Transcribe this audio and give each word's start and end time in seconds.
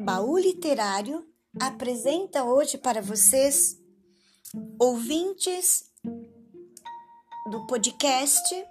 Baú 0.00 0.38
Literário 0.38 1.26
apresenta 1.60 2.42
hoje 2.42 2.78
para 2.78 3.02
vocês, 3.02 3.76
ouvintes 4.78 5.84
do 7.50 7.66
podcast, 7.66 8.64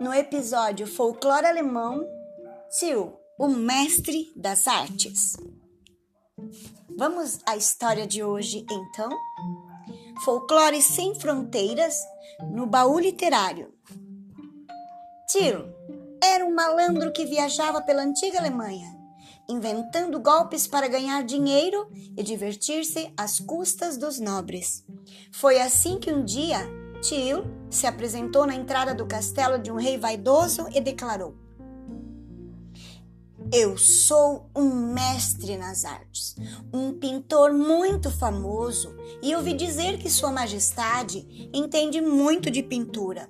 no 0.00 0.14
episódio 0.14 0.86
Folclore 0.86 1.44
Alemão, 1.44 2.02
Tio, 2.78 3.12
o 3.38 3.46
Mestre 3.46 4.32
das 4.34 4.66
Artes. 4.66 5.36
Vamos 6.96 7.40
à 7.46 7.54
história 7.54 8.06
de 8.06 8.24
hoje, 8.24 8.64
então? 8.70 9.10
Folclore 10.24 10.80
sem 10.80 11.14
fronteiras 11.14 12.00
no 12.54 12.66
baú 12.66 12.98
literário. 12.98 13.70
Tio 15.28 15.66
era 16.22 16.42
um 16.42 16.54
malandro 16.54 17.12
que 17.12 17.26
viajava 17.26 17.82
pela 17.82 18.02
antiga 18.02 18.38
Alemanha, 18.38 19.03
inventando 19.48 20.20
golpes 20.20 20.66
para 20.66 20.88
ganhar 20.88 21.22
dinheiro 21.22 21.88
e 22.16 22.22
divertir-se 22.22 23.12
às 23.16 23.38
custas 23.40 23.96
dos 23.96 24.18
nobres. 24.18 24.84
Foi 25.32 25.60
assim 25.60 25.98
que 25.98 26.12
um 26.12 26.24
dia 26.24 26.58
Tio 27.02 27.44
se 27.70 27.86
apresentou 27.86 28.46
na 28.46 28.54
entrada 28.54 28.94
do 28.94 29.06
castelo 29.06 29.58
de 29.58 29.70
um 29.70 29.76
rei 29.76 29.98
vaidoso 29.98 30.66
e 30.72 30.80
declarou: 30.80 31.34
eu 33.52 33.76
sou 33.76 34.50
um 34.56 34.92
mestre 34.92 35.56
nas 35.56 35.84
artes, 35.84 36.34
um 36.72 36.92
pintor 36.92 37.52
muito 37.52 38.10
famoso, 38.10 38.92
e 39.22 39.34
ouvi 39.34 39.52
dizer 39.52 39.98
que 39.98 40.10
Sua 40.10 40.32
Majestade 40.32 41.48
entende 41.52 42.00
muito 42.00 42.50
de 42.50 42.62
pintura. 42.62 43.28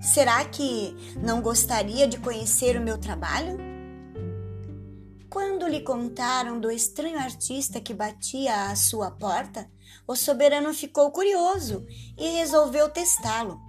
Será 0.00 0.44
que 0.44 0.94
não 1.20 1.40
gostaria 1.40 2.06
de 2.06 2.18
conhecer 2.18 2.76
o 2.76 2.80
meu 2.80 2.98
trabalho? 2.98 3.73
Quando 5.34 5.66
lhe 5.66 5.80
contaram 5.80 6.60
do 6.60 6.70
estranho 6.70 7.18
artista 7.18 7.80
que 7.80 7.92
batia 7.92 8.70
à 8.70 8.76
sua 8.76 9.10
porta, 9.10 9.68
o 10.06 10.14
soberano 10.14 10.72
ficou 10.72 11.10
curioso 11.10 11.84
e 12.16 12.36
resolveu 12.36 12.88
testá-lo. 12.88 13.60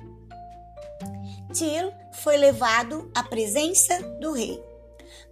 Till 1.52 1.92
foi 2.22 2.38
levado 2.38 3.12
à 3.16 3.24
presença 3.24 4.00
do 4.22 4.34
rei. 4.34 4.64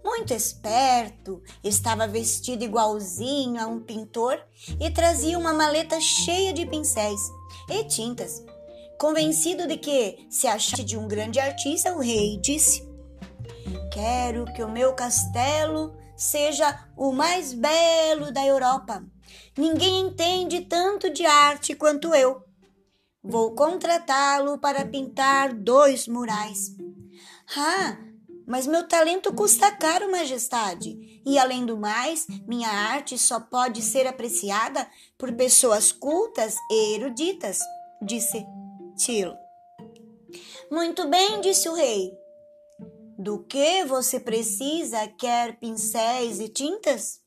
Muito 0.04 0.34
esperto, 0.34 1.40
estava 1.64 2.08
vestido 2.08 2.64
igualzinho 2.64 3.62
a 3.62 3.68
um 3.68 3.80
pintor 3.80 4.42
e 4.80 4.90
trazia 4.90 5.38
uma 5.38 5.54
maleta 5.54 6.02
cheia 6.02 6.52
de 6.52 6.66
pincéis 6.66 7.22
e 7.70 7.84
tintas 7.84 8.44
Convencido 8.98 9.68
de 9.68 9.78
que 9.78 10.26
se 10.32 10.48
achasse 10.48 10.84
de 10.84 10.98
um 10.98 11.08
grande 11.08 11.40
artista, 11.40 11.94
o 11.94 12.00
rei 12.00 12.40
disse: 12.42 12.88
Quero 13.92 14.46
que 14.54 14.64
o 14.64 14.72
meu 14.72 14.94
castelo 14.94 15.94
seja 16.24 16.88
o 16.96 17.12
mais 17.12 17.54
belo 17.54 18.32
da 18.32 18.46
Europa. 18.46 19.04
Ninguém 19.58 20.00
entende 20.00 20.62
tanto 20.62 21.10
de 21.10 21.26
arte 21.26 21.76
quanto 21.76 22.16
eu. 22.16 22.42
Vou 23.22 23.54
contratá-lo 23.54 24.58
para 24.58 24.86
pintar 24.86 25.54
dois 25.54 26.08
murais. 26.08 26.76
Ah, 27.56 27.98
mas 28.48 28.66
meu 28.66 28.88
talento 28.88 29.34
custa 29.34 29.72
caro, 29.72 30.12
majestade. 30.12 31.22
E 31.26 31.38
além 31.38 31.66
do 31.66 31.78
mais, 31.78 32.26
minha 32.48 32.70
arte 32.70 33.18
só 33.18 33.40
pode 33.40 33.82
ser 33.82 34.08
apreciada 34.08 34.88
por 35.18 35.32
pessoas 35.34 35.92
cultas 35.92 36.56
e 36.70 36.96
eruditas, 36.96 37.60
disse 38.02 38.46
Tilo. 38.98 39.36
Muito 40.72 41.08
bem, 41.08 41.40
disse 41.42 41.70
o 41.70 41.74
rei. 41.74 42.23
Do 43.24 43.40
que 43.40 43.86
você 43.86 44.20
precisa? 44.20 45.08
Quer 45.08 45.58
pincéis 45.58 46.42
e 46.42 46.50
tintas? 46.50 47.22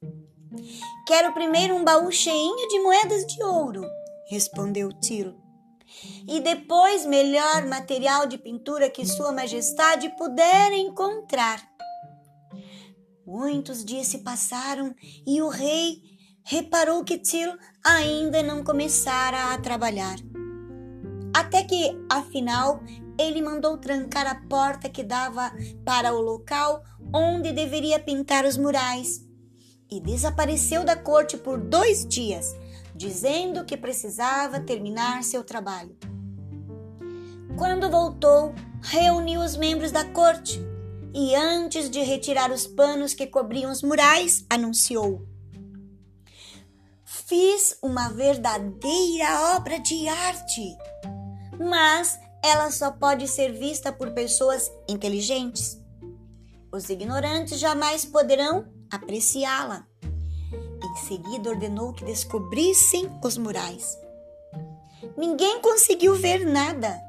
Quero 1.06 1.32
primeiro 1.32 1.74
um 1.74 1.82
baú 1.82 2.12
cheinho 2.12 2.68
de 2.68 2.80
moedas 2.80 3.24
de 3.24 3.42
ouro, 3.42 3.82
respondeu 4.28 4.92
Tilo. 5.00 5.34
E 6.28 6.38
depois 6.38 7.06
melhor 7.06 7.64
material 7.64 8.26
de 8.26 8.36
pintura 8.36 8.90
que 8.90 9.06
Sua 9.06 9.32
Majestade 9.32 10.14
puder 10.18 10.70
encontrar. 10.74 11.66
Muitos 13.26 13.82
dias 13.82 14.06
se 14.08 14.18
passaram 14.18 14.94
e 15.26 15.40
o 15.40 15.48
rei 15.48 16.02
reparou 16.44 17.04
que 17.04 17.16
Tilo 17.16 17.56
ainda 17.82 18.42
não 18.42 18.62
começara 18.62 19.54
a 19.54 19.58
trabalhar 19.58 20.16
até 21.36 21.62
que, 21.62 21.94
afinal, 22.08 22.82
ele 23.18 23.42
mandou 23.42 23.76
trancar 23.76 24.26
a 24.26 24.36
porta 24.48 24.88
que 24.88 25.02
dava 25.02 25.52
para 25.84 26.14
o 26.14 26.20
local 26.22 26.82
onde 27.12 27.52
deveria 27.52 28.00
pintar 28.00 28.46
os 28.46 28.56
murais 28.56 29.22
e 29.90 30.00
desapareceu 30.00 30.82
da 30.82 30.96
corte 30.96 31.36
por 31.36 31.60
dois 31.60 32.06
dias, 32.06 32.56
dizendo 32.94 33.66
que 33.66 33.76
precisava 33.76 34.60
terminar 34.60 35.22
seu 35.22 35.44
trabalho. 35.44 35.94
Quando 37.58 37.90
voltou, 37.90 38.54
reuniu 38.80 39.42
os 39.42 39.58
membros 39.58 39.92
da 39.92 40.06
corte 40.06 40.58
e, 41.12 41.34
antes 41.34 41.90
de 41.90 42.00
retirar 42.00 42.50
os 42.50 42.66
panos 42.66 43.12
que 43.12 43.26
cobriam 43.26 43.70
os 43.70 43.82
murais, 43.82 44.46
anunciou: 44.48 45.22
Fiz 47.04 47.78
uma 47.82 48.08
verdadeira 48.08 49.54
obra 49.54 49.78
de 49.78 50.08
arte 50.08 50.76
mas 51.58 52.18
ela 52.42 52.70
só 52.70 52.90
pode 52.90 53.26
ser 53.26 53.52
vista 53.52 53.92
por 53.92 54.12
pessoas 54.12 54.70
inteligentes. 54.88 55.80
Os 56.72 56.88
ignorantes 56.88 57.58
jamais 57.58 58.04
poderão 58.04 58.66
apreciá-la. 58.90 59.86
Em 60.82 60.96
seguida, 61.06 61.50
ordenou 61.50 61.92
que 61.92 62.04
descobrissem 62.04 63.10
os 63.24 63.36
murais. 63.36 63.98
Ninguém 65.16 65.60
conseguiu 65.60 66.14
ver 66.14 66.44
nada, 66.44 67.00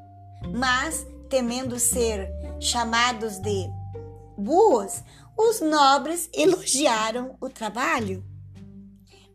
mas, 0.53 1.05
temendo 1.29 1.79
ser 1.79 2.29
chamados 2.59 3.37
de 3.39 3.67
burros, 4.37 5.03
os 5.37 5.61
nobres 5.61 6.29
elogiaram 6.33 7.37
o 7.39 7.49
trabalho. 7.49 8.23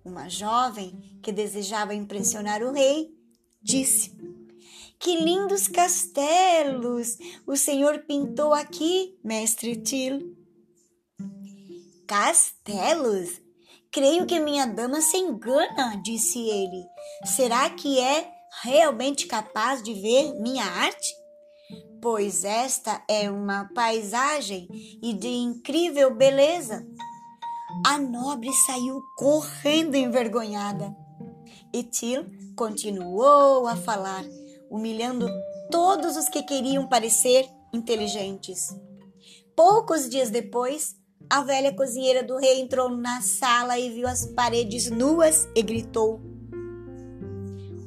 Uma 0.05 0.29
jovem 0.29 1.21
que 1.23 1.31
desejava 1.31 1.95
impressionar 1.95 2.63
o 2.63 2.73
rei 2.73 3.11
disse: 3.63 4.17
que 5.03 5.17
lindos 5.17 5.67
castelos 5.67 7.19
o 7.45 7.57
senhor 7.57 8.05
pintou 8.07 8.55
aqui, 8.55 9.19
mestre 9.25 9.75
Til. 9.75 10.37
Castelos? 12.07 13.43
Creio 13.91 14.25
que 14.27 14.39
minha 14.39 14.65
dama 14.65 15.01
se 15.01 15.17
engana, 15.17 16.01
disse 16.05 16.39
ele. 16.39 16.85
Será 17.27 17.69
que 17.71 17.99
é 17.99 18.31
realmente 18.63 19.27
capaz 19.27 19.83
de 19.83 19.93
ver 19.93 20.41
minha 20.41 20.65
arte? 20.65 21.13
Pois 22.01 22.45
esta 22.45 23.03
é 23.09 23.29
uma 23.29 23.69
paisagem 23.75 24.69
e 25.03 25.13
de 25.13 25.29
incrível 25.29 26.15
beleza. 26.15 26.87
A 27.85 27.99
nobre 27.99 28.53
saiu 28.67 29.03
correndo 29.17 29.97
envergonhada. 29.97 30.95
E 31.75 31.83
Til 31.83 32.25
continuou 32.55 33.67
a 33.67 33.75
falar 33.75 34.25
humilhando 34.73 35.29
todos 35.71 36.17
os 36.17 36.29
que 36.31 36.43
queriam 36.43 36.89
parecer 36.89 37.47
inteligentes. 37.75 38.75
Poucos 39.55 40.09
dias 40.09 40.31
depois, 40.31 40.97
a 41.29 41.43
velha 41.43 41.75
cozinheira 41.75 42.23
do 42.23 42.39
rei 42.39 42.61
entrou 42.61 42.89
na 42.89 43.21
sala 43.21 43.79
e 43.79 43.91
viu 43.91 44.09
as 44.09 44.25
paredes 44.27 44.91
nuas 44.91 45.47
e 45.55 45.63
gritou: 45.63 46.21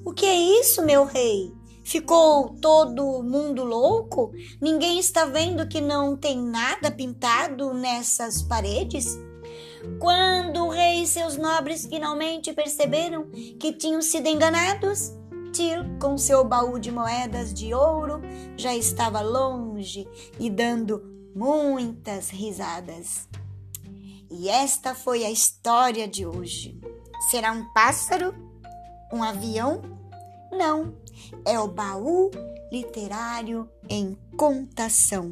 O 0.05 0.13
que 0.13 0.27
é 0.27 0.35
isso, 0.59 0.85
meu 0.85 1.05
rei? 1.05 1.51
Ficou 1.83 2.55
todo 2.61 3.21
mundo 3.23 3.63
louco? 3.63 4.31
Ninguém 4.61 4.99
está 4.99 5.25
vendo 5.25 5.67
que 5.67 5.81
não 5.81 6.15
tem 6.15 6.39
nada 6.39 6.89
pintado 6.89 7.73
nessas 7.73 8.41
paredes? 8.41 9.17
Quando 9.99 10.65
o 10.65 10.69
rei 10.69 11.03
e 11.03 11.07
seus 11.07 11.37
nobres 11.37 11.85
finalmente 11.85 12.53
perceberam 12.53 13.29
que 13.59 13.73
tinham 13.73 14.01
sido 14.01 14.27
enganados, 14.27 15.11
Til, 15.55 15.85
com 16.01 16.17
seu 16.17 16.43
baú 16.43 16.77
de 16.77 16.91
moedas 16.91 17.53
de 17.53 17.73
ouro, 17.73 18.19
já 18.57 18.75
estava 18.75 19.21
longe 19.21 20.05
e 20.37 20.49
dando 20.49 21.01
muitas 21.33 22.29
risadas. 22.29 23.25
E 24.29 24.49
esta 24.49 24.93
foi 24.93 25.23
a 25.23 25.31
história 25.31 26.09
de 26.09 26.25
hoje. 26.25 26.77
Será 27.31 27.53
um 27.53 27.63
pássaro? 27.71 28.35
Um 29.13 29.23
avião? 29.23 29.81
Não, 30.51 30.93
é 31.45 31.57
o 31.57 31.69
baú 31.69 32.31
literário 32.69 33.69
em 33.87 34.17
contação. 34.35 35.31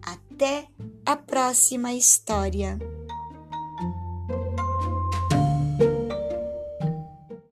Até 0.00 0.66
a 1.04 1.14
próxima 1.14 1.92
história. 1.92 2.78